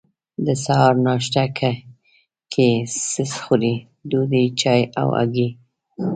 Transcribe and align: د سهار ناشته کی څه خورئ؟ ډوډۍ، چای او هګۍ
د 0.45 0.47
سهار 0.63 0.93
ناشته 1.07 1.43
کی 2.53 2.69
څه 3.11 3.23
خورئ؟ 3.41 3.75
ډوډۍ، 4.09 4.45
چای 4.59 4.81
او 4.99 5.07
هګۍ 5.19 5.49